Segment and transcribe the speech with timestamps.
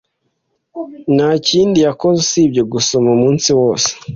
[1.15, 3.89] Nta kindi yakoze usibye gusoma umunsi wose.